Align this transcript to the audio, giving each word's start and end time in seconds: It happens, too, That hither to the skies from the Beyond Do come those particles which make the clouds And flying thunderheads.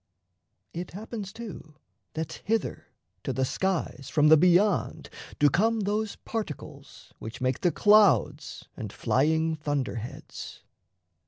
It 0.73 0.93
happens, 0.93 1.31
too, 1.31 1.75
That 2.15 2.41
hither 2.43 2.87
to 3.23 3.31
the 3.31 3.45
skies 3.45 4.09
from 4.11 4.29
the 4.29 4.35
Beyond 4.35 5.11
Do 5.37 5.47
come 5.47 5.81
those 5.81 6.15
particles 6.15 7.13
which 7.19 7.39
make 7.39 7.61
the 7.61 7.71
clouds 7.71 8.67
And 8.75 8.91
flying 8.91 9.55
thunderheads. 9.57 10.63